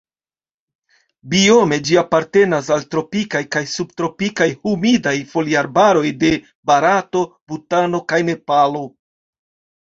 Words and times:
Biome 1.33 1.77
ĝi 1.89 1.97
apartenas 2.01 2.69
al 2.75 2.85
tropikaj 2.95 3.41
kaj 3.55 3.61
subtropikaj 3.73 4.47
humidaj 4.63 5.13
foliarbaroj 5.35 6.03
de 6.25 6.33
Barato, 6.71 7.23
Butano 7.53 8.03
kaj 8.15 8.21
Nepalo. 8.33 8.83